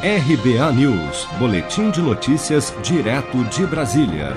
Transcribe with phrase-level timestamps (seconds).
[0.00, 4.36] RBA News, Boletim de Notícias, direto de Brasília.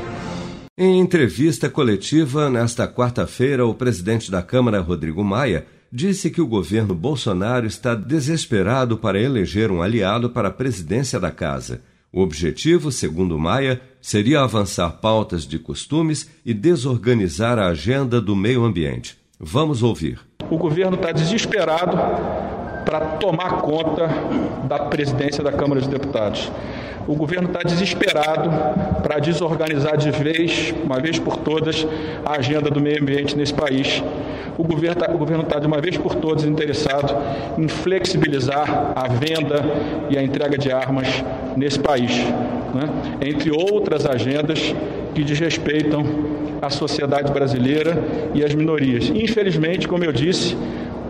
[0.76, 6.96] Em entrevista coletiva nesta quarta-feira, o presidente da Câmara, Rodrigo Maia, disse que o governo
[6.96, 11.84] Bolsonaro está desesperado para eleger um aliado para a presidência da casa.
[12.12, 18.64] O objetivo, segundo Maia, seria avançar pautas de costumes e desorganizar a agenda do meio
[18.64, 19.16] ambiente.
[19.40, 20.20] Vamos ouvir.
[20.50, 24.10] O governo está desesperado para tomar conta
[24.64, 26.52] da presidência da Câmara dos Deputados.
[27.08, 28.50] O governo está desesperado
[29.02, 31.86] para desorganizar de vez, uma vez por todas,
[32.24, 34.04] a agenda do meio ambiente nesse país.
[34.58, 37.16] O governo está, tá, de uma vez por todas, interessado
[37.58, 39.64] em flexibilizar a venda
[40.10, 41.08] e a entrega de armas
[41.58, 42.12] nesse país,
[42.74, 43.18] né?
[43.22, 44.74] entre outras agendas
[45.16, 46.06] que desrespeitam
[46.62, 47.98] a sociedade brasileira
[48.36, 49.10] e as minorias.
[49.10, 50.56] Infelizmente, como eu disse,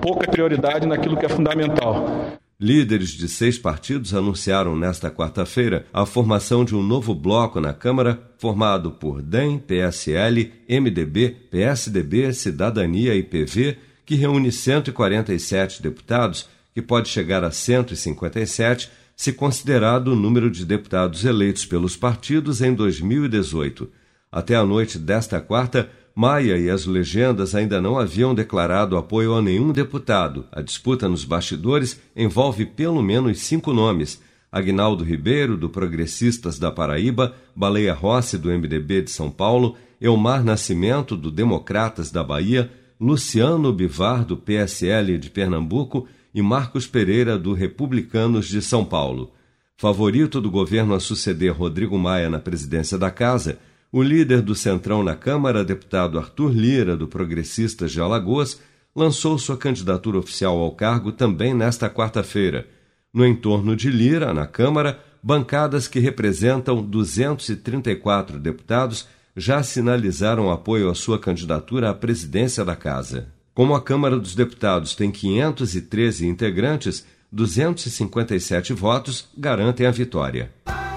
[0.01, 2.39] pouca prioridade naquilo que é fundamental.
[2.59, 8.21] Líderes de seis partidos anunciaram nesta quarta-feira a formação de um novo bloco na Câmara,
[8.37, 17.09] formado por DEM, PSL, MDB, PSDB, Cidadania e PV, que reúne 147 deputados, que pode
[17.09, 23.89] chegar a 157 se considerado o número de deputados eleitos pelos partidos em 2018.
[24.31, 29.41] Até a noite desta quarta, Maia e as legendas ainda não haviam declarado apoio a
[29.41, 30.45] nenhum deputado.
[30.51, 37.33] A disputa nos bastidores envolve pelo menos cinco nomes: Agnaldo Ribeiro, do Progressistas da Paraíba,
[37.55, 44.25] Baleia Rossi, do MDB de São Paulo, Elmar Nascimento, do Democratas da Bahia, Luciano Bivar,
[44.25, 49.31] do PSL de Pernambuco e Marcos Pereira, do Republicanos de São Paulo.
[49.77, 53.57] Favorito do governo a suceder Rodrigo Maia na presidência da Casa,
[53.91, 58.59] o líder do Centrão na Câmara, deputado Arthur Lira, do Progressistas de Alagoas,
[58.95, 62.65] lançou sua candidatura oficial ao cargo também nesta quarta-feira.
[63.13, 70.95] No entorno de Lira, na Câmara, bancadas que representam 234 deputados já sinalizaram apoio à
[70.95, 73.27] sua candidatura à presidência da Casa.
[73.53, 80.51] Como a Câmara dos Deputados tem 513 integrantes, 257 votos garantem a vitória.